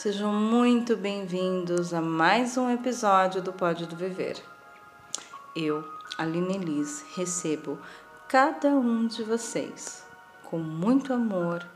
[0.00, 4.40] Sejam muito bem-vindos a mais um episódio do Pode do Viver.
[5.56, 5.84] Eu,
[6.16, 7.76] Aline Liz, recebo
[8.28, 10.04] cada um de vocês
[10.44, 11.66] com muito amor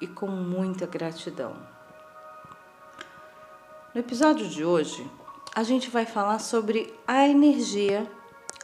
[0.00, 1.54] e com muita gratidão.
[3.94, 5.08] No episódio de hoje,
[5.54, 8.10] a gente vai falar sobre a energia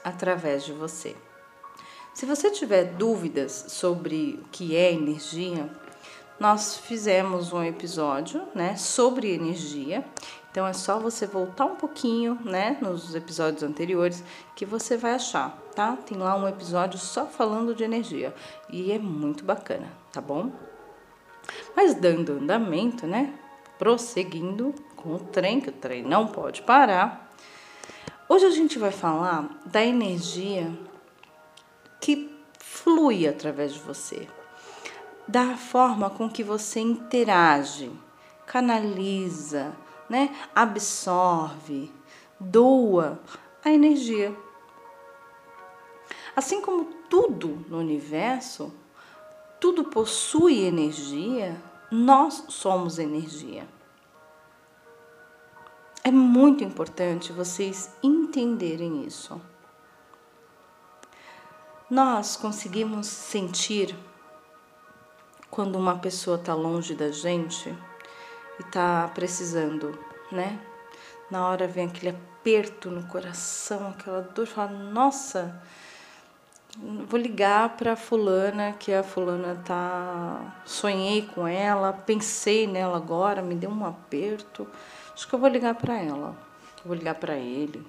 [0.02, 1.14] através de você.
[2.12, 5.70] Se você tiver dúvidas sobre o que é energia,
[6.38, 10.04] nós fizemos um episódio, né, sobre energia.
[10.50, 14.22] Então é só você voltar um pouquinho, né, nos episódios anteriores
[14.54, 15.96] que você vai achar, tá?
[15.96, 18.34] Tem lá um episódio só falando de energia
[18.70, 20.52] e é muito bacana, tá bom?
[21.76, 23.34] Mas dando andamento, né,
[23.78, 27.32] prosseguindo com o trem, que o trem não pode parar.
[28.28, 30.72] Hoje a gente vai falar da energia
[32.00, 34.26] que flui através de você
[35.26, 37.90] da forma com que você interage,
[38.46, 39.74] canaliza,
[40.08, 40.34] né?
[40.54, 41.90] absorve,
[42.38, 43.20] doa
[43.64, 44.36] a energia.
[46.36, 48.72] Assim como tudo no universo,
[49.60, 51.56] tudo possui energia,
[51.90, 53.66] nós somos energia.
[56.02, 59.40] É muito importante vocês entenderem isso.
[61.88, 63.96] Nós conseguimos sentir
[65.54, 67.72] quando uma pessoa está longe da gente
[68.58, 69.96] e está precisando,
[70.32, 70.58] né?
[71.30, 75.62] Na hora vem aquele aperto no coração, aquela dor, fala, nossa,
[77.06, 83.54] vou ligar para fulana, que a fulana tá, sonhei com ela, pensei nela agora, me
[83.54, 84.66] deu um aperto.
[85.14, 86.36] Acho que eu vou ligar para ela.
[86.84, 87.86] Vou ligar para ele.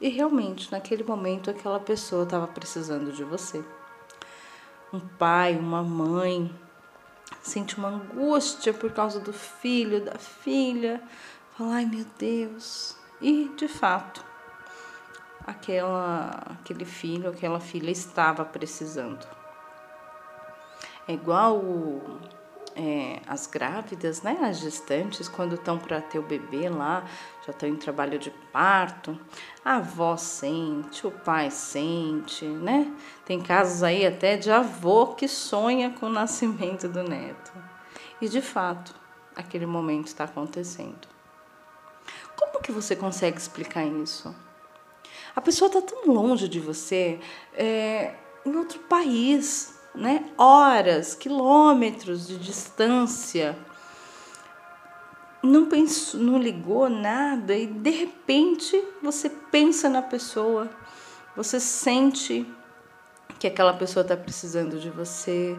[0.00, 3.62] E realmente, naquele momento, aquela pessoa estava precisando de você.
[4.90, 6.50] Um pai, uma mãe,
[7.46, 11.00] sente uma angústia por causa do filho, da filha,
[11.56, 12.96] fala, ai meu Deus.
[13.20, 14.24] E de fato,
[15.46, 19.26] aquela, aquele filho, aquela filha estava precisando.
[21.08, 21.62] É igual
[22.76, 27.04] é, as grávidas, né, as gestantes, quando estão para ter o bebê lá,
[27.44, 29.18] já estão em trabalho de parto,
[29.64, 32.92] a avó sente, o pai sente, né?
[33.24, 37.52] Tem casos aí até de avô que sonha com o nascimento do neto.
[38.20, 38.94] E de fato,
[39.34, 41.08] aquele momento está acontecendo.
[42.36, 44.34] Como que você consegue explicar isso?
[45.34, 47.20] A pessoa está tão longe de você,
[47.54, 48.14] é,
[48.44, 50.30] em outro país, né?
[50.36, 53.56] horas, quilômetros de distância.
[55.42, 60.68] Não pensou, não ligou nada e de repente você pensa na pessoa,
[61.36, 62.46] você sente
[63.38, 65.58] que aquela pessoa está precisando de você,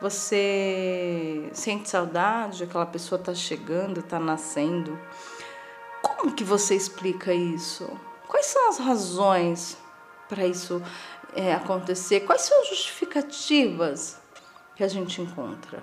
[0.00, 4.98] você sente saudade, aquela pessoa está chegando, está nascendo.
[6.02, 7.88] Como que você explica isso?
[8.28, 9.76] Quais são as razões
[10.28, 10.82] para isso
[11.36, 12.20] é, acontecer?
[12.20, 14.18] Quais são as justificativas
[14.74, 15.82] que a gente encontra?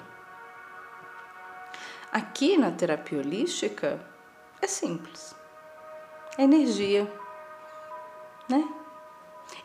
[2.12, 4.00] Aqui na terapia holística
[4.62, 5.36] é simples.
[6.38, 7.12] É energia,
[8.50, 8.68] né?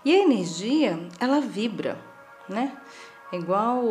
[0.04, 1.99] E a energia, ela vibra,
[2.49, 2.76] né?
[3.32, 3.82] É igual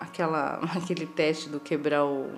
[0.00, 2.30] aquela, aquele teste do quebrar o,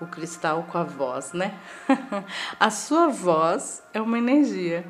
[0.00, 1.58] o cristal com a voz, né?
[2.58, 4.84] a sua voz é uma energia.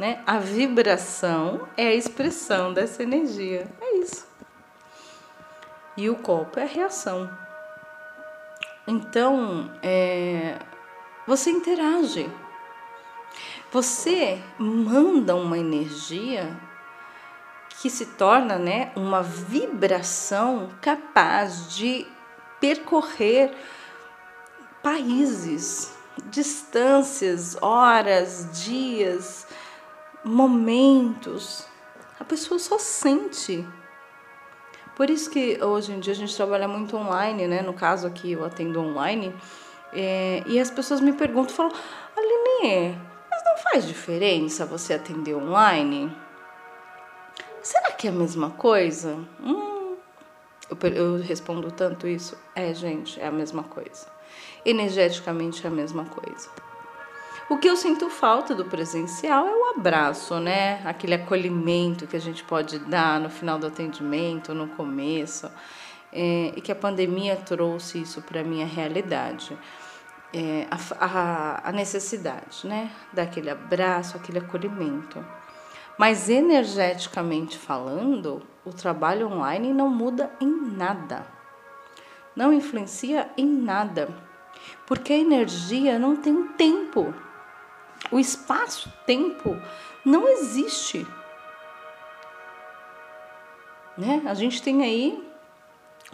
[0.00, 0.22] Né?
[0.26, 3.68] A vibração é a expressão dessa energia.
[3.82, 4.26] É isso.
[5.94, 7.30] E o copo é a reação.
[8.86, 10.56] Então, é,
[11.26, 12.32] você interage.
[13.70, 16.58] Você manda uma energia
[17.82, 22.06] que se torna né, uma vibração capaz de
[22.58, 23.54] percorrer
[24.82, 25.92] países,
[26.30, 29.46] distâncias, horas, dias,
[30.24, 31.66] momentos.
[32.18, 33.66] A pessoa só sente.
[34.96, 37.62] Por isso que hoje em dia a gente trabalha muito online, né?
[37.62, 39.34] No caso aqui eu atendo online.
[39.92, 41.72] É, e as pessoas me perguntam, falam,
[42.16, 42.98] Aline,
[43.30, 46.14] mas não faz diferença você atender online?
[47.62, 49.18] Será que é a mesma coisa?
[49.42, 49.96] Hum,
[50.68, 52.36] eu, eu respondo tanto isso.
[52.54, 54.06] É, gente, é a mesma coisa.
[54.64, 56.48] Energeticamente é a mesma coisa.
[57.50, 60.80] O que eu sinto falta do presencial é o abraço, né?
[60.84, 65.50] Aquele acolhimento que a gente pode dar no final do atendimento, no começo.
[66.12, 69.58] É, e que a pandemia trouxe isso para a minha realidade.
[70.32, 72.88] É, a, a, a necessidade, né?
[73.12, 75.18] Daquele abraço, aquele acolhimento.
[75.98, 80.46] Mas energeticamente falando, o trabalho online não muda em
[80.76, 81.26] nada.
[82.36, 84.08] não influencia em nada,
[84.86, 87.12] porque a energia não tem tempo.
[88.10, 89.60] O espaço-tempo
[90.04, 91.06] não existe.
[93.96, 94.22] Né?
[94.26, 95.30] A gente tem aí,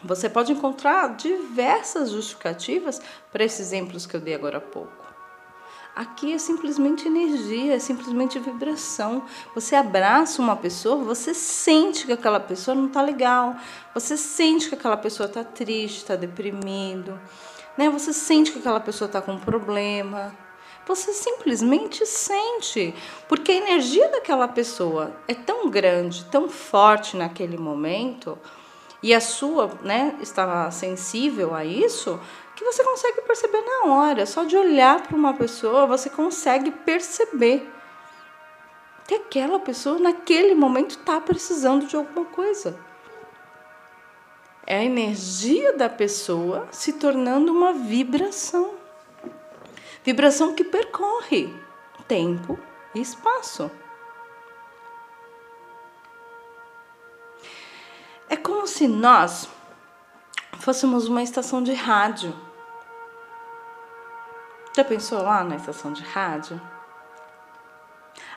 [0.03, 3.01] você pode encontrar diversas justificativas
[3.33, 5.07] para esses exemplos que eu dei agora há pouco.
[5.95, 9.25] Aqui é simplesmente energia, é simplesmente vibração.
[9.55, 13.57] Você abraça uma pessoa, você sente que aquela pessoa não está legal,
[13.95, 17.19] você sente que aquela pessoa está triste, está deprimido,
[17.79, 17.89] né?
[17.89, 20.37] Você sente que aquela pessoa está com um problema.
[20.87, 22.95] Você simplesmente sente,
[23.29, 28.39] porque a energia daquela pessoa é tão grande, tão forte naquele momento,
[29.03, 32.21] e a sua, né, estava sensível a isso,
[32.55, 34.25] que você consegue perceber na hora.
[34.27, 37.69] Só de olhar para uma pessoa, você consegue perceber
[39.07, 42.79] que aquela pessoa, naquele momento, está precisando de alguma coisa.
[44.67, 48.86] É a energia da pessoa se tornando uma vibração.
[50.07, 51.55] Vibração que percorre
[52.09, 52.59] tempo
[52.95, 53.71] e espaço.
[58.29, 59.49] É como se nós
[60.61, 62.35] fôssemos uma estação de rádio
[64.77, 66.61] já pensou lá na estação de rádio?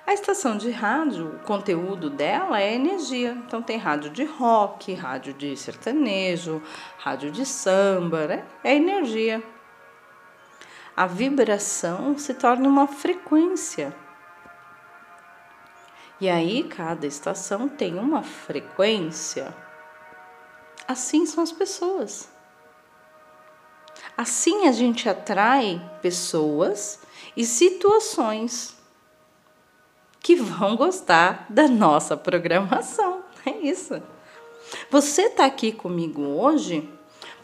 [0.07, 3.33] A estação de rádio, o conteúdo dela é energia.
[3.45, 6.63] Então tem rádio de rock, rádio de sertanejo,
[6.98, 8.45] rádio de samba, né?
[8.63, 9.44] É energia.
[11.00, 13.96] A vibração se torna uma frequência.
[16.19, 19.56] E aí cada estação tem uma frequência.
[20.86, 22.28] Assim são as pessoas.
[24.18, 27.00] Assim a gente atrai pessoas
[27.34, 28.75] e situações
[30.19, 33.24] que vão gostar da nossa programação.
[33.45, 34.04] É isso.
[34.92, 36.90] Você está aqui comigo hoje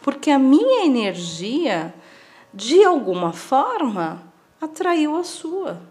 [0.01, 1.95] porque a minha energia,
[2.55, 4.23] de alguma forma,
[4.61, 5.81] atraiu a sua.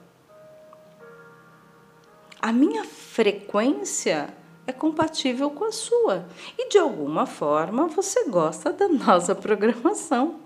[2.40, 4.34] A minha frequência
[4.66, 6.26] é compatível com a sua
[6.58, 10.40] e de alguma forma você gosta da nossa programação.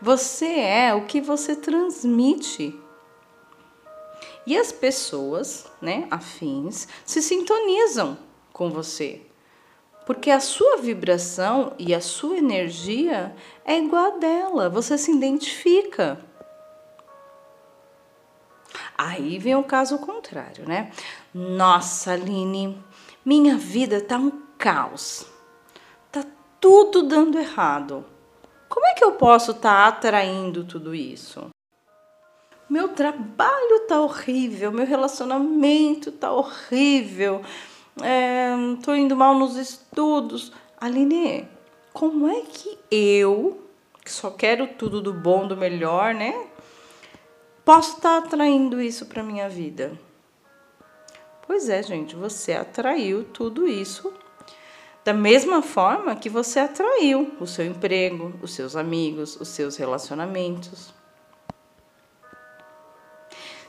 [0.00, 2.78] Você é o que você transmite.
[4.46, 8.16] E as pessoas, né, afins, se sintonizam
[8.52, 9.22] com você.
[10.06, 13.34] Porque a sua vibração e a sua energia
[13.64, 16.18] é igual a dela, você se identifica.
[18.96, 20.90] Aí vem o caso contrário, né?
[21.32, 22.82] Nossa, Aline,
[23.24, 25.26] minha vida tá um caos.
[26.12, 26.24] Tá
[26.60, 28.04] tudo dando errado.
[28.68, 31.50] Como é que eu posso estar tá atraindo tudo isso?
[32.68, 37.42] Meu trabalho tá horrível, meu relacionamento tá horrível,
[38.02, 38.50] é,
[38.82, 40.52] tô indo mal nos estudos.
[40.80, 41.48] Aline,
[41.92, 43.62] como é que eu,
[44.04, 46.46] que só quero tudo do bom, do melhor, né?
[47.64, 49.98] Posso estar tá atraindo isso para minha vida?
[51.46, 54.12] Pois é, gente, você atraiu tudo isso
[55.04, 60.94] da mesma forma que você atraiu o seu emprego, os seus amigos, os seus relacionamentos.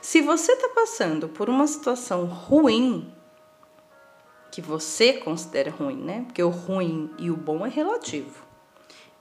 [0.00, 3.12] Se você está passando por uma situação ruim,
[4.56, 6.22] que você considera ruim, né?
[6.24, 8.42] Porque o ruim e o bom é relativo.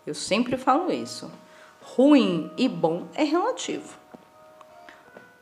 [0.08, 1.30] Eu sempre falo isso.
[1.82, 3.98] Ruim e bom é relativo.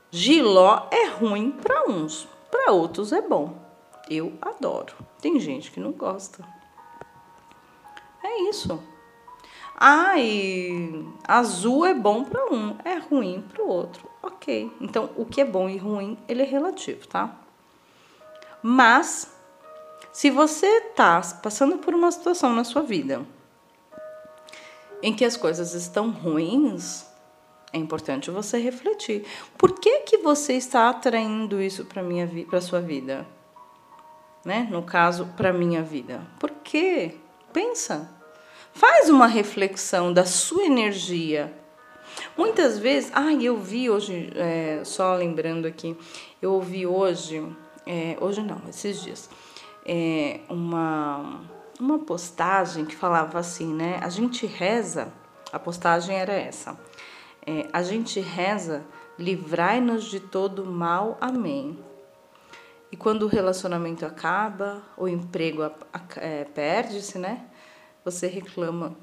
[0.09, 3.55] Giló é ruim para uns, para outros é bom.
[4.09, 4.95] Eu adoro.
[5.21, 6.43] Tem gente que não gosta.
[8.23, 8.81] É isso.
[10.17, 14.09] E azul é bom para um, é ruim para o outro.
[14.23, 14.75] Ok.
[14.81, 17.29] Então, o que é bom e ruim, ele é relativo, tá?
[18.63, 19.32] Mas,
[20.13, 23.25] se você está passando por uma situação na sua vida
[25.01, 27.05] em que as coisas estão ruins,
[27.73, 29.25] é importante você refletir.
[29.57, 33.25] Por que que você está atraindo isso para minha para sua vida?
[34.45, 34.67] Né?
[34.69, 36.21] No caso, para minha vida.
[36.39, 37.15] Por quê?
[37.51, 38.09] Pensa.
[38.71, 41.51] Faz uma reflexão da sua energia.
[42.37, 45.97] Muitas vezes, ah, eu vi hoje, é, só lembrando aqui,
[46.41, 47.43] eu ouvi hoje,
[47.85, 49.29] é, hoje não, esses dias,
[49.85, 51.41] é, uma,
[51.79, 53.99] uma postagem que falava assim, né?
[54.01, 55.11] A gente reza,
[55.51, 56.77] a postagem era essa,
[57.45, 58.85] é, a gente reza,
[59.17, 61.77] livrai-nos de todo mal, amém.
[62.91, 65.63] E quando o relacionamento acaba, o emprego
[66.17, 67.43] é, perde-se, né?
[68.05, 68.95] Você reclama.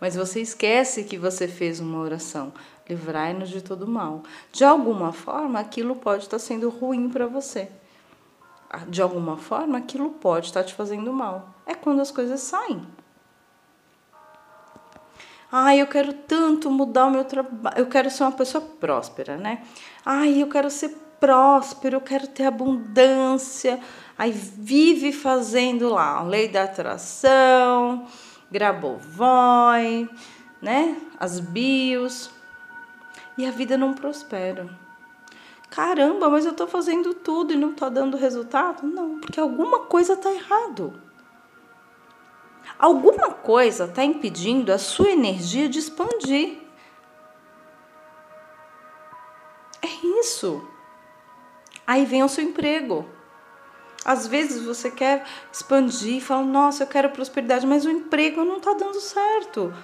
[0.00, 2.52] Mas você esquece que você fez uma oração.
[2.88, 4.24] Livrai-nos de todo mal.
[4.52, 7.70] De alguma forma, aquilo pode estar sendo ruim para você.
[8.88, 11.54] De alguma forma, aquilo pode estar te fazendo mal.
[11.66, 12.86] É quando as coisas saem.
[15.50, 19.62] Ai, eu quero tanto mudar o meu trabalho, eu quero ser uma pessoa próspera, né?
[20.04, 20.88] Ai, eu quero ser
[21.20, 23.78] próspero, eu quero ter abundância.
[24.18, 28.06] Aí vive fazendo lá, lei da atração,
[28.50, 30.08] Grabovoi,
[30.60, 30.96] né?
[31.20, 32.30] As bios.
[33.38, 34.68] E a vida não prospera.
[35.74, 38.86] Caramba, mas eu estou fazendo tudo e não estou dando resultado?
[38.86, 40.94] Não, porque alguma coisa está errado.
[42.78, 46.58] Alguma coisa está impedindo a sua energia de expandir.
[49.82, 50.64] É isso.
[51.84, 53.04] Aí vem o seu emprego.
[54.04, 58.74] Às vezes você quer expandir, fala, nossa, eu quero prosperidade, mas o emprego não está
[58.74, 59.74] dando certo.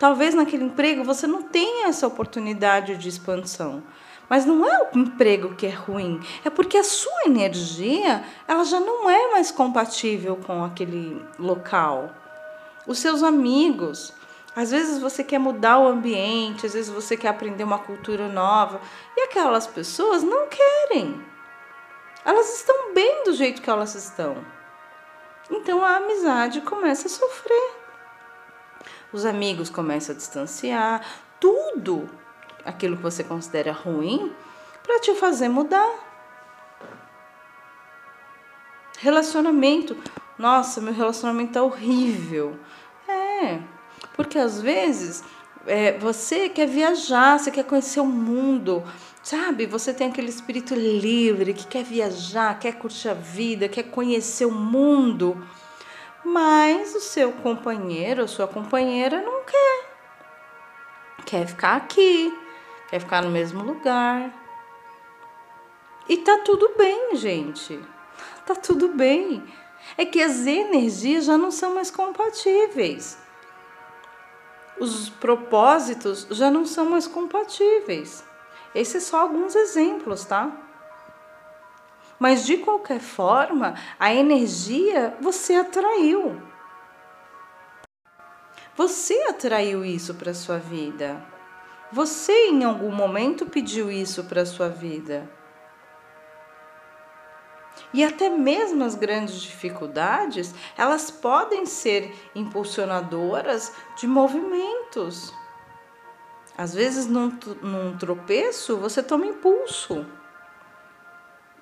[0.00, 3.84] Talvez naquele emprego você não tenha essa oportunidade de expansão.
[4.28, 8.78] Mas não é o emprego que é ruim, é porque a sua energia ela já
[8.78, 12.10] não é mais compatível com aquele local.
[12.86, 14.12] Os seus amigos,
[14.54, 18.80] às vezes você quer mudar o ambiente, às vezes você quer aprender uma cultura nova
[19.16, 21.24] e aquelas pessoas não querem.
[22.24, 24.36] Elas estão bem do jeito que elas estão.
[25.50, 27.72] Então a amizade começa a sofrer.
[29.10, 31.02] Os amigos começam a distanciar,
[31.40, 32.10] tudo
[32.64, 34.32] aquilo que você considera ruim
[34.82, 36.06] para te fazer mudar.
[38.98, 39.96] Relacionamento.
[40.38, 42.58] Nossa, meu relacionamento tá horrível.
[43.08, 43.60] É,
[44.14, 45.22] porque às vezes
[45.66, 48.82] é, você quer viajar, você quer conhecer o mundo,
[49.22, 49.66] sabe?
[49.66, 54.50] Você tem aquele espírito livre que quer viajar, quer curtir a vida, quer conhecer o
[54.50, 55.46] mundo,
[56.24, 59.88] mas o seu companheiro, a sua companheira não quer.
[61.24, 62.32] Quer ficar aqui,
[62.88, 64.32] quer ficar no mesmo lugar.
[66.08, 67.78] E tá tudo bem, gente.
[68.46, 69.44] Tá tudo bem.
[69.96, 73.18] É que as energias já não são mais compatíveis
[74.80, 78.24] os propósitos já não são mais compatíveis.
[78.74, 80.52] Esses são alguns exemplos, tá?
[82.18, 86.40] Mas de qualquer forma, a energia você atraiu.
[88.76, 91.24] Você atraiu isso para sua vida.
[91.90, 95.28] Você em algum momento pediu isso para sua vida.
[97.92, 105.32] E até mesmo as grandes dificuldades, elas podem ser impulsionadoras de movimentos.
[106.56, 110.04] Às vezes, num, num tropeço, você toma impulso.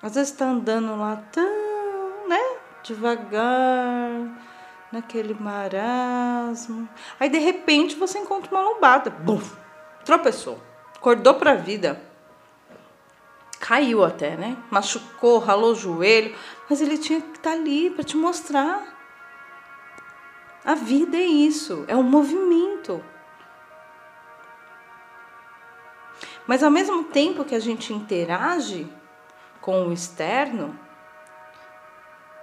[0.03, 4.11] Às vezes está andando lá tão, né, devagar,
[4.91, 6.89] naquele marasmo.
[7.21, 9.11] Aí, de repente, você encontra uma lombada.
[9.11, 9.41] Bum!
[10.07, 10.59] Tropeçou.
[10.95, 12.01] Acordou para a vida
[13.67, 14.57] caiu até, né?
[14.71, 16.37] Machucou, ralou o joelho,
[16.71, 18.95] mas ele tinha que estar tá ali para te mostrar.
[20.65, 23.03] A vida é isso, é um movimento.
[26.47, 28.89] Mas ao mesmo tempo que a gente interage
[29.61, 30.79] com o externo,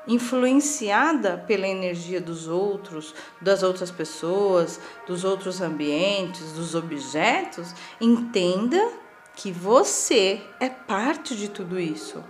[0.08, 8.92] influenciada pela energia dos outros, das outras pessoas, dos outros ambientes, dos objetos, entenda
[9.36, 12.24] que você é parte de tudo isso.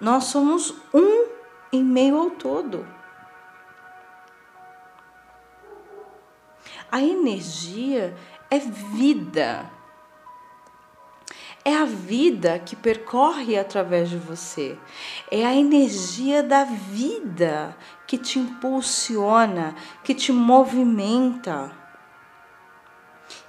[0.00, 1.26] Nós somos um
[1.72, 2.86] em meio ao todo.
[6.90, 8.16] A energia
[8.50, 9.70] é vida.
[11.66, 14.78] É a vida que percorre através de você.
[15.28, 21.76] É a energia da vida que te impulsiona, que te movimenta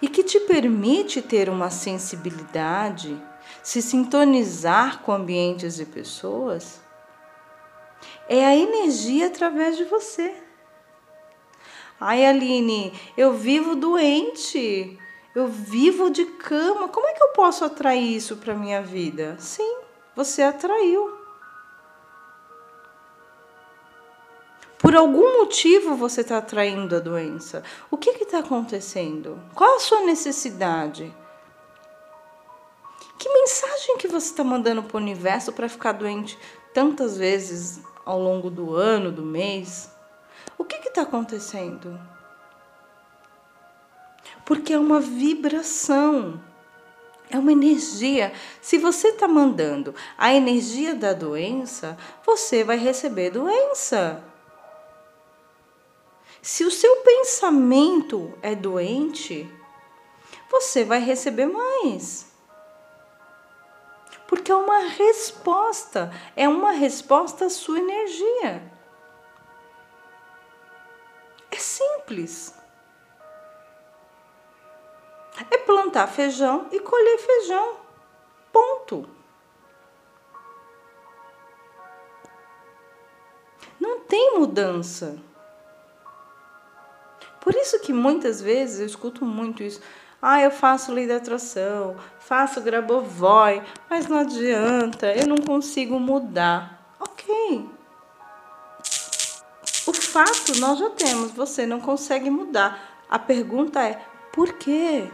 [0.01, 3.15] e que te permite ter uma sensibilidade,
[3.61, 6.81] se sintonizar com ambientes e pessoas,
[8.27, 10.33] é a energia através de você.
[11.99, 14.97] Ai, Aline, eu vivo doente,
[15.37, 19.35] eu vivo de cama, como é que eu posso atrair isso para minha vida?
[19.37, 19.81] Sim,
[20.15, 21.15] você atraiu.
[24.79, 27.63] Por algum motivo você está atraindo a doença.
[27.91, 29.39] O que está acontecendo?
[29.53, 31.15] Qual a sua necessidade?
[33.19, 36.35] Que mensagem que você está mandando para o universo para ficar doente
[36.73, 39.91] tantas vezes ao longo do ano, do mês?
[40.57, 42.16] O que está acontecendo?
[44.47, 46.41] Porque é uma vibração,
[47.29, 48.31] é uma energia.
[48.61, 54.23] Se você está mandando a energia da doença, você vai receber doença.
[56.41, 59.53] Se o seu pensamento é doente,
[60.49, 62.31] você vai receber mais.
[64.29, 68.63] Porque é uma resposta, é uma resposta à sua energia.
[71.51, 72.56] É simples.
[75.67, 77.75] Plantar feijão e colher feijão.
[78.51, 79.07] Ponto.
[83.79, 85.17] Não tem mudança.
[87.41, 89.81] Por isso que muitas vezes eu escuto muito isso.
[90.21, 96.95] Ah, eu faço lei da atração, faço grabovoi, mas não adianta, eu não consigo mudar.
[96.99, 97.69] Ok.
[99.85, 103.05] O fato nós já temos, você não consegue mudar.
[103.07, 104.01] A pergunta é:
[104.33, 105.09] por quê?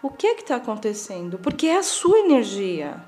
[0.00, 1.38] O que é que está acontecendo?
[1.38, 3.02] Porque é a sua energia.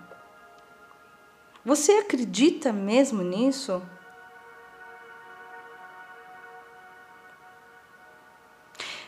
[1.64, 3.80] Você acredita mesmo nisso?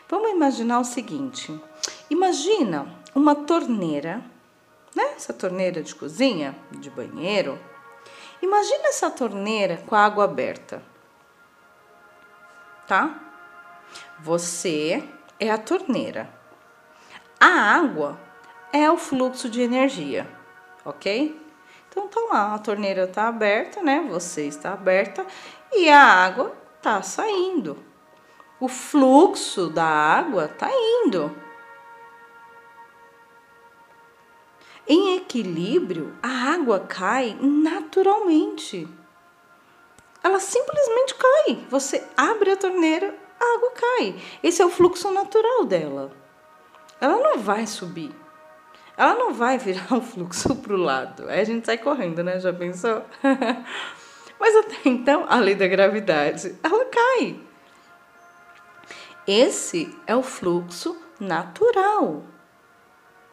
[0.08, 1.60] Vamos imaginar o seguinte:
[2.08, 4.22] imagina uma torneira,
[4.94, 5.14] né?
[5.16, 7.58] Essa torneira de cozinha, de banheiro.
[8.40, 10.82] Imagina essa torneira com a água aberta,
[12.86, 13.18] tá?
[14.20, 15.02] Você
[15.40, 16.41] é a torneira.
[17.42, 18.20] A água
[18.72, 20.28] é o fluxo de energia,
[20.84, 21.40] ok?
[21.88, 24.06] Então tá lá, a torneira tá aberta, né?
[24.11, 25.26] Você está aberta
[25.72, 27.92] e a água tá saindo
[28.62, 31.37] o fluxo da água está indo.
[34.87, 38.87] Em equilíbrio, a água cai naturalmente.
[40.22, 41.66] Ela simplesmente cai.
[41.68, 44.22] Você abre a torneira, a água cai.
[44.44, 46.12] Esse é o fluxo natural dela.
[47.02, 48.14] Ela não vai subir.
[48.97, 51.28] Ela não vai virar o fluxo para o lado.
[51.28, 52.38] Aí a gente sai correndo, né?
[52.38, 53.04] Já pensou?
[54.38, 57.41] Mas até então, a lei da gravidade, ela cai.
[59.26, 62.23] Esse é o fluxo natural.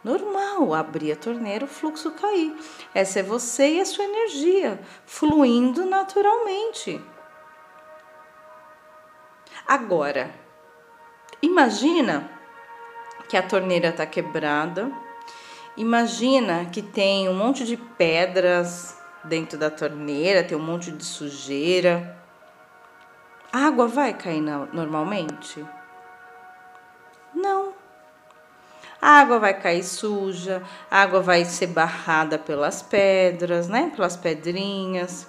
[0.04, 2.56] Normal, abrir a torneira, o fluxo cair.
[2.92, 7.00] Essa é você e a sua energia fluindo naturalmente.
[9.68, 10.34] Agora,
[11.42, 12.39] imagina
[13.30, 14.92] que a torneira está quebrada.
[15.78, 22.18] Imagina que tem um monte de pedras dentro da torneira, tem um monte de sujeira.
[23.54, 25.66] A água vai cair normalmente?
[27.34, 27.74] Não.
[29.02, 30.62] A água vai cair suja,
[30.92, 33.94] a água vai ser barrada pelas pedras, né?
[33.96, 35.28] Pelas pedrinhas.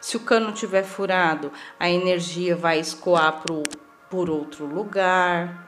[0.00, 3.64] Se o cano tiver furado, a energia vai escoar pro,
[4.08, 5.67] por outro lugar.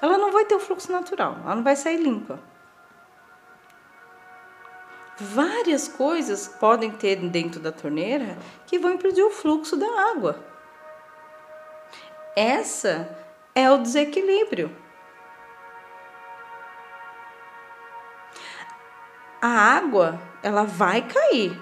[0.00, 2.38] Ela não vai ter o fluxo natural, ela não vai sair limpa.
[5.16, 10.38] Várias coisas podem ter dentro da torneira que vão impedir o fluxo da água.
[12.36, 13.18] Essa
[13.54, 14.70] é o desequilíbrio.
[19.40, 21.58] a água ela vai cair.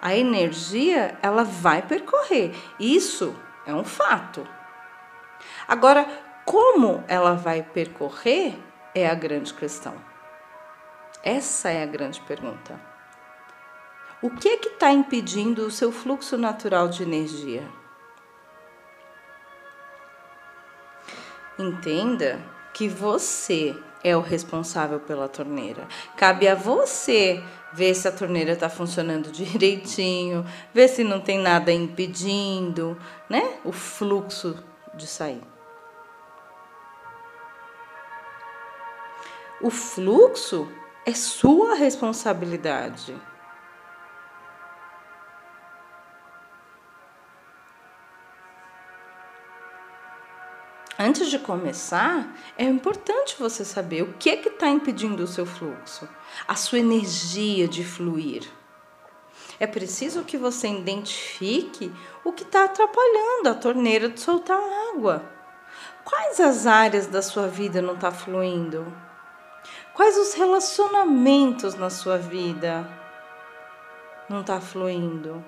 [0.00, 2.54] A energia ela vai percorrer.
[2.78, 3.34] Isso
[3.66, 4.46] é um fato.
[5.68, 6.06] Agora,
[6.46, 8.58] como ela vai percorrer
[8.94, 9.94] é a grande questão.
[11.22, 12.80] Essa é a grande pergunta.
[14.22, 17.62] O que é que está impedindo o seu fluxo natural de energia?
[21.58, 22.40] Entenda
[22.72, 25.86] que você é o responsável pela torneira.
[26.16, 31.70] Cabe a você ver se a torneira está funcionando direitinho, ver se não tem nada
[31.70, 32.96] impedindo,
[33.28, 33.58] né?
[33.64, 34.56] O fluxo
[34.94, 35.57] de sair.
[39.60, 40.70] O fluxo
[41.04, 43.16] é sua responsabilidade.
[50.96, 55.44] Antes de começar, é importante você saber o que é que está impedindo o seu
[55.44, 56.08] fluxo,
[56.46, 58.48] a sua energia de fluir.
[59.58, 61.92] É preciso que você identifique
[62.24, 64.60] o que está atrapalhando a torneira de soltar
[64.92, 65.24] água.
[66.04, 69.07] Quais as áreas da sua vida não está fluindo?
[69.98, 72.88] Quais os relacionamentos na sua vida
[74.30, 75.44] não está fluindo?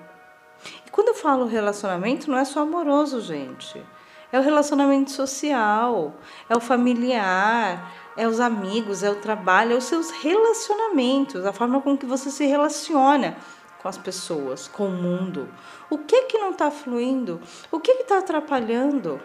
[0.85, 3.81] E quando eu falo relacionamento, não é só amoroso, gente
[4.29, 6.15] é o relacionamento social,
[6.49, 11.81] é o familiar, é os amigos, é o trabalho, é os seus relacionamentos, a forma
[11.81, 13.37] com que você se relaciona
[13.81, 15.49] com as pessoas, com o mundo.
[15.89, 17.41] O que que não está fluindo?
[17.71, 19.21] O que está atrapalhando?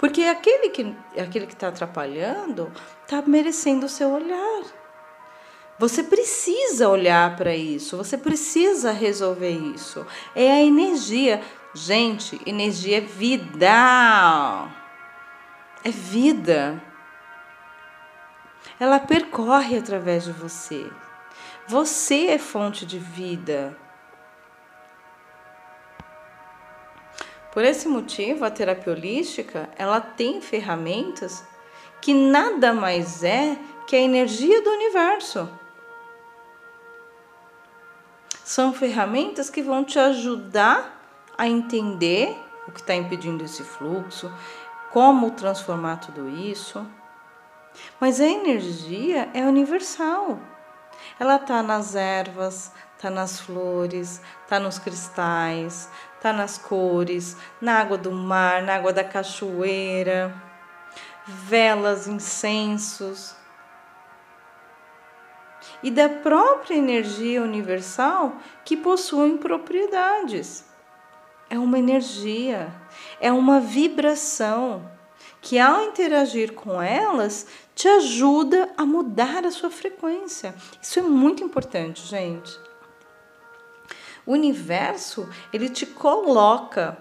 [0.00, 4.62] Porque aquele que aquele que está atrapalhando está merecendo o seu olhar.
[5.78, 10.06] Você precisa olhar para isso, você precisa resolver isso.
[10.34, 11.42] É a energia.
[11.74, 14.72] Gente, energia é vida.
[15.84, 16.82] É vida.
[18.78, 20.90] Ela percorre através de você.
[21.68, 23.76] Você é fonte de vida.
[27.52, 31.44] Por esse motivo, a terapia holística, ela tem ferramentas
[32.00, 35.48] que nada mais é que a energia do universo.
[38.44, 41.00] São ferramentas que vão te ajudar
[41.36, 42.36] a entender
[42.68, 44.32] o que está impedindo esse fluxo,
[44.90, 46.86] como transformar tudo isso.
[48.00, 50.38] Mas a energia é universal.
[51.18, 57.96] Ela está nas ervas, está nas flores, está nos cristais, está nas cores, na água
[57.96, 60.34] do mar, na água da cachoeira,
[61.26, 63.34] velas, incensos.
[65.82, 68.34] E da própria energia universal
[68.66, 70.62] que possuem propriedades.
[71.48, 72.70] É uma energia,
[73.18, 74.90] é uma vibração
[75.40, 80.54] que, ao interagir com elas, te ajuda a mudar a sua frequência.
[80.82, 82.69] Isso é muito importante, gente.
[84.30, 86.96] O universo, ele te coloca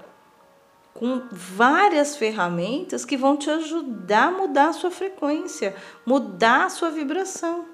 [0.95, 6.89] com várias ferramentas que vão te ajudar a mudar a sua frequência, mudar a sua
[6.89, 7.67] vibração.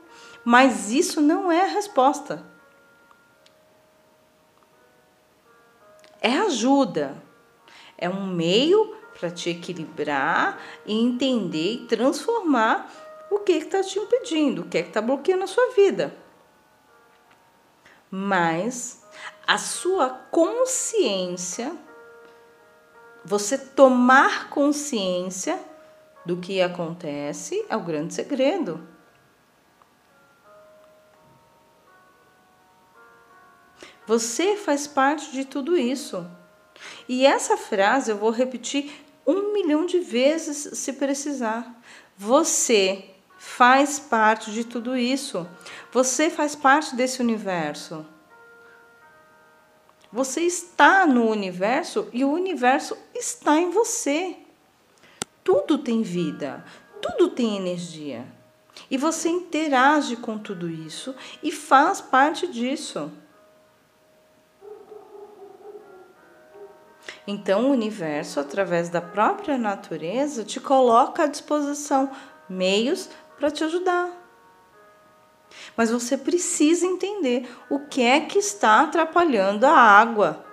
[0.43, 2.45] Mas isso não é a resposta.
[6.19, 7.15] É ajuda.
[7.97, 12.91] É um meio para te equilibrar e entender e transformar
[13.31, 16.13] o que está te impedindo, o que é está bloqueando a sua vida.
[18.11, 19.04] Mas
[19.47, 21.75] a sua consciência,
[23.23, 25.59] você tomar consciência
[26.25, 28.87] do que acontece é o grande segredo.
[34.07, 36.25] Você faz parte de tudo isso.
[37.07, 41.73] E essa frase eu vou repetir um milhão de vezes se precisar.
[42.15, 45.47] Você faz parte de tudo isso.
[45.91, 48.05] Você faz parte desse universo.
[50.15, 54.37] Você está no universo e o universo está em você.
[55.43, 56.63] Tudo tem vida,
[57.01, 58.25] tudo tem energia.
[58.89, 63.11] E você interage com tudo isso e faz parte disso.
[67.27, 72.09] Então, o universo, através da própria natureza, te coloca à disposição
[72.47, 74.24] meios para te ajudar.
[75.75, 80.45] Mas você precisa entender o que é que está atrapalhando a água,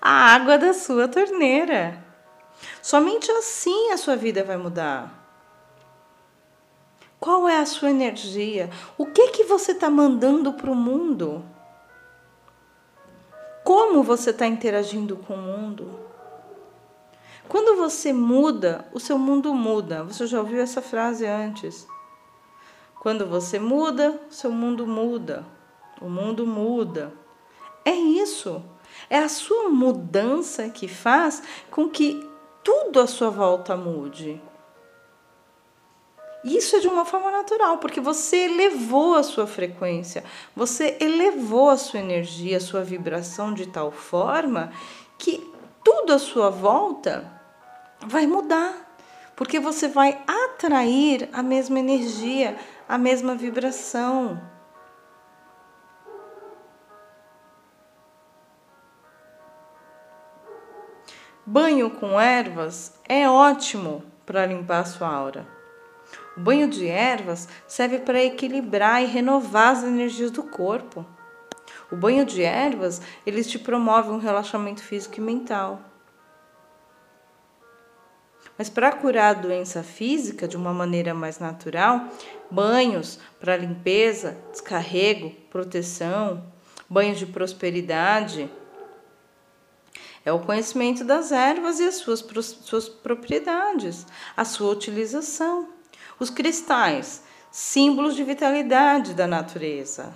[0.00, 2.04] a água da sua torneira.
[2.82, 5.22] Somente assim a sua vida vai mudar.
[7.20, 8.68] Qual é a sua energia?
[8.98, 11.44] O que que você está mandando para o mundo?
[13.64, 15.98] como você está interagindo com o mundo.
[17.48, 20.04] Quando você muda, o seu mundo muda.
[20.04, 21.86] Você já ouviu essa frase antes?
[23.04, 25.44] Quando você muda, seu mundo muda.
[26.00, 27.12] O mundo muda.
[27.84, 28.64] É isso.
[29.10, 32.26] É a sua mudança que faz com que
[32.62, 34.40] tudo à sua volta mude.
[36.42, 40.24] Isso é de uma forma natural, porque você elevou a sua frequência,
[40.56, 44.72] você elevou a sua energia, a sua vibração de tal forma
[45.18, 45.46] que
[45.84, 47.30] tudo à sua volta
[48.00, 48.96] vai mudar,
[49.36, 52.56] porque você vai atrair a mesma energia,
[52.88, 54.40] a mesma vibração.
[61.46, 65.46] Banho com ervas é ótimo para limpar sua aura.
[66.36, 71.04] O banho de ervas serve para equilibrar e renovar as energias do corpo.
[71.90, 75.80] O banho de ervas, ele te promove um relaxamento físico e mental.
[78.56, 82.08] Mas para curar a doença física de uma maneira mais natural,
[82.50, 86.44] banhos para limpeza, descarrego, proteção,
[86.88, 88.48] banhos de prosperidade,
[90.24, 92.24] é o conhecimento das ervas e as suas,
[92.62, 95.68] suas propriedades, a sua utilização.
[96.18, 100.14] Os cristais, símbolos de vitalidade da natureza.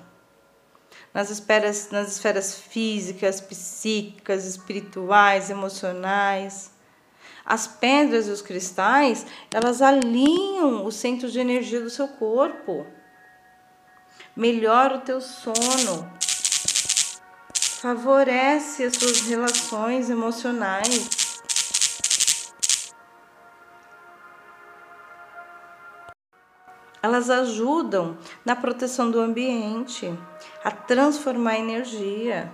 [1.12, 6.70] Nas esferas, nas esferas físicas, psíquicas, espirituais, emocionais.
[7.50, 12.86] As pedras e os cristais, elas alinham o centro de energia do seu corpo.
[14.36, 16.12] Melhora o teu sono.
[17.80, 21.08] Favorece as suas relações emocionais
[27.00, 30.12] Elas ajudam na proteção do ambiente,
[30.62, 32.52] a transformar a energia.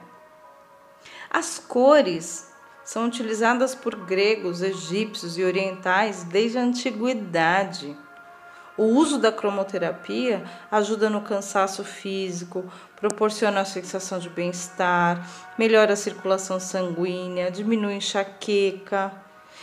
[1.30, 2.53] As cores
[2.84, 7.96] são utilizadas por gregos, egípcios e orientais desde a antiguidade.
[8.76, 12.64] O uso da cromoterapia ajuda no cansaço físico,
[12.96, 15.24] proporciona a sensação de bem-estar,
[15.56, 19.12] melhora a circulação sanguínea, diminui enxaqueca,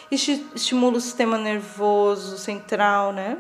[0.10, 3.38] estimula o sistema nervoso central, né?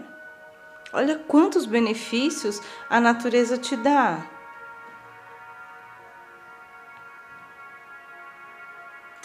[0.91, 4.25] Olha quantos benefícios a natureza te dá.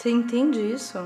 [0.07, 1.05] Você entende isso?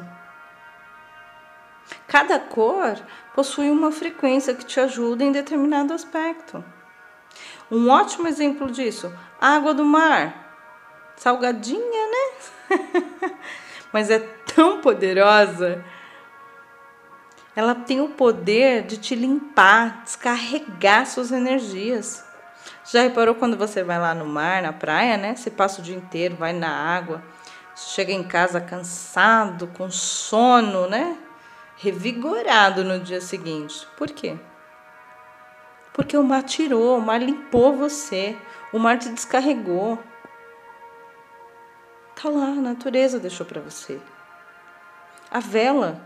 [2.07, 3.01] Cada cor
[3.33, 6.63] possui uma frequência que te ajuda em determinado aspecto.
[7.71, 11.15] Um ótimo exemplo disso, água do mar.
[11.15, 13.33] Salgadinha, né?
[13.91, 15.83] Mas é tão poderosa.
[17.55, 22.23] Ela tem o poder de te limpar, descarregar suas energias.
[22.85, 25.35] Já reparou quando você vai lá no mar, na praia, né?
[25.35, 27.23] Você passa o dia inteiro, vai na água,
[27.89, 31.17] chega em casa cansado, com sono, né?
[31.81, 33.87] revigorado no dia seguinte.
[33.97, 34.37] Por quê?
[35.91, 38.37] Porque o mar tirou, o mar limpou você,
[38.71, 39.97] o mar te descarregou.
[42.15, 43.99] Tá lá, a natureza deixou para você.
[45.31, 45.99] A vela,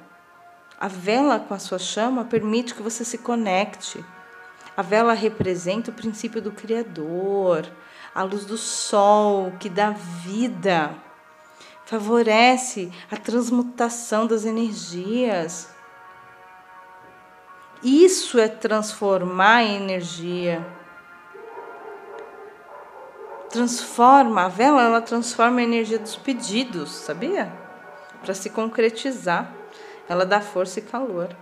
[0.79, 4.03] a vela com a sua chama permite que você se conecte.
[4.77, 7.69] A vela representa o princípio do Criador,
[8.13, 10.95] a luz do sol que dá vida
[11.85, 15.69] favorece a transmutação das energias.
[17.83, 20.65] Isso é transformar em energia.
[23.49, 27.53] Transforma, a vela ela transforma a energia dos pedidos, sabia?
[28.21, 29.53] Para se concretizar.
[30.09, 31.35] Ela dá força e calor.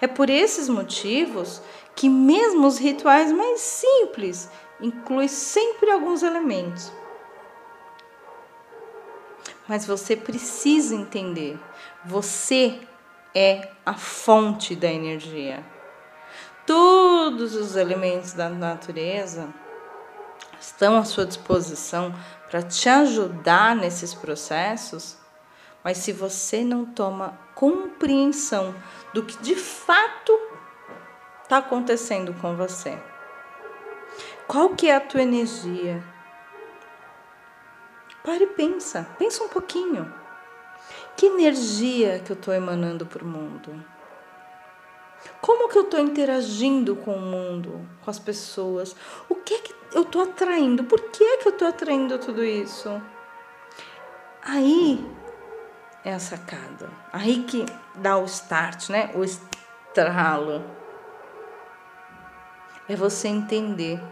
[0.00, 1.60] É por esses motivos
[1.94, 4.50] que mesmo os rituais mais simples
[4.80, 6.92] incluem sempre alguns elementos
[9.68, 11.58] mas você precisa entender:
[12.04, 12.80] você
[13.34, 15.64] é a fonte da energia.
[16.66, 19.48] Todos os elementos da natureza
[20.60, 22.14] estão à sua disposição
[22.50, 25.16] para te ajudar nesses processos,
[25.84, 28.74] mas se você não toma compreensão
[29.14, 30.32] do que de fato
[31.42, 32.98] está acontecendo com você,
[34.48, 36.02] qual que é a tua energia?
[38.26, 40.12] Pare e pensa, pensa um pouquinho.
[41.16, 43.72] Que energia que eu estou emanando para o mundo?
[45.40, 48.96] Como que eu estou interagindo com o mundo, com as pessoas?
[49.28, 50.82] O que é que eu estou atraindo?
[50.82, 53.00] Por que é que eu estou atraindo tudo isso?
[54.42, 55.08] Aí
[56.04, 56.90] é a sacada.
[57.12, 59.12] Aí que dá o start, né?
[59.14, 60.64] O estralo.
[62.88, 64.02] É você entender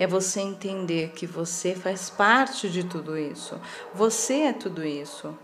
[0.00, 3.60] é você entender que você faz parte de tudo isso.
[3.92, 5.38] Você é tudo isso.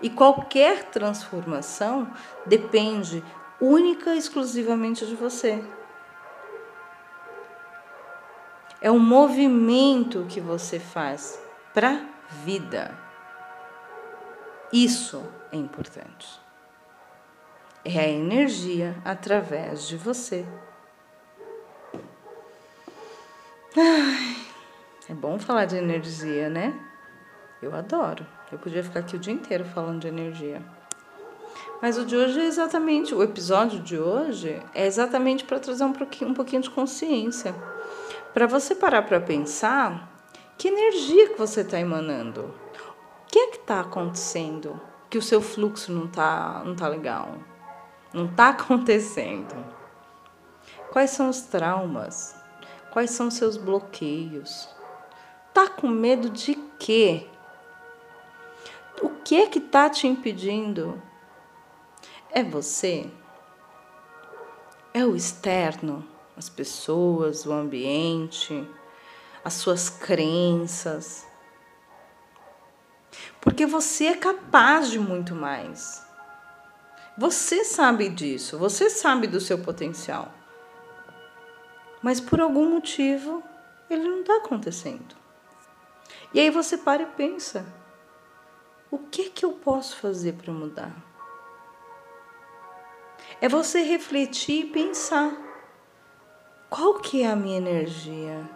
[0.00, 2.10] E qualquer transformação
[2.46, 3.22] depende
[3.60, 5.62] única e exclusivamente de você.
[8.80, 11.38] É um movimento que você faz
[11.74, 12.98] para a vida.
[14.72, 16.40] Isso é importante.
[17.84, 20.46] É a energia através de você.
[23.76, 24.36] Ai,
[25.10, 26.74] é bom falar de energia, né?
[27.60, 28.26] Eu adoro.
[28.50, 30.62] Eu podia ficar aqui o dia inteiro falando de energia.
[31.82, 35.92] Mas o de hoje é exatamente, o episódio de hoje é exatamente para trazer um
[35.92, 37.54] pouquinho, um pouquinho de consciência.
[38.32, 40.10] Para você parar para pensar
[40.56, 42.40] que energia que você está emanando.
[42.42, 44.80] O que é que está acontecendo?
[45.10, 47.34] Que o seu fluxo não está não tá legal.
[48.14, 49.54] Não está acontecendo.
[50.90, 52.37] Quais são os traumas?
[52.98, 54.68] Quais são seus bloqueios?
[55.54, 57.28] Tá com medo de quê?
[59.00, 61.00] O que é que tá te impedindo?
[62.28, 63.08] É você?
[64.92, 66.04] É o externo,
[66.36, 68.68] as pessoas, o ambiente,
[69.44, 71.24] as suas crenças?
[73.40, 76.04] Porque você é capaz de muito mais.
[77.16, 80.34] Você sabe disso, você sabe do seu potencial
[82.02, 83.42] mas por algum motivo
[83.90, 85.16] ele não está acontecendo.
[86.32, 87.64] E aí você para e pensa:
[88.90, 90.94] o que que eu posso fazer para mudar?
[93.40, 95.36] É você refletir e pensar:
[96.68, 98.48] qual que é a minha energia?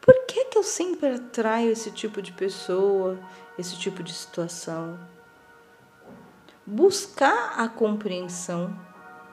[0.00, 3.18] Por que que eu sempre atraio esse tipo de pessoa,
[3.58, 4.98] esse tipo de situação?
[6.64, 8.76] Buscar a compreensão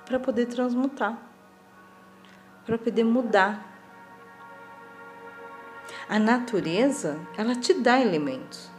[0.06, 1.33] para poder transmutar
[2.65, 3.71] para poder mudar.
[6.08, 8.69] A natureza, ela te dá elementos.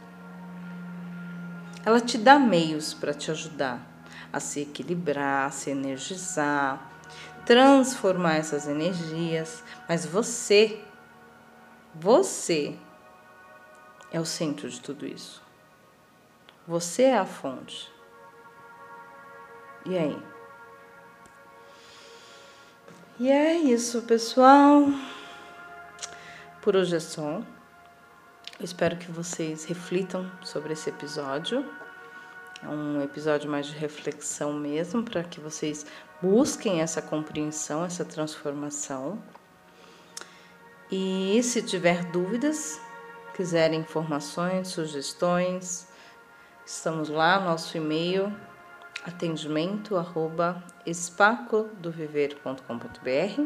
[1.85, 3.93] Ela te dá meios para te ajudar.
[4.33, 6.91] a se equilibrar, a se energizar,
[7.45, 10.83] transformar essas energias, mas você,
[11.93, 12.77] você
[14.11, 15.41] é o centro de tudo isso.
[16.67, 17.89] Você é a fonte.
[19.85, 20.34] E aí?
[23.17, 24.87] E é isso, pessoal.
[26.61, 27.41] Por hoje é só.
[28.59, 31.65] Eu espero que vocês reflitam sobre esse episódio.
[32.61, 35.85] É um episódio mais de reflexão mesmo, para que vocês
[36.21, 39.23] busquem essa compreensão, essa transformação.
[40.91, 42.81] E se tiver dúvidas,
[43.33, 45.87] quiserem informações, sugestões,
[46.65, 48.35] estamos lá, nosso e-mail
[49.05, 53.41] atendimento arroba espacodoviver.com.br.